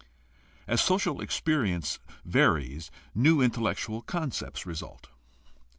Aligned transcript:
As 0.67 0.81
social 0.81 1.21
experience 1.21 1.99
varies 2.25 2.89
new 3.13 3.39
intellectual 3.39 4.01
con 4.01 4.31
cepts 4.31 4.65
result. 4.65 5.09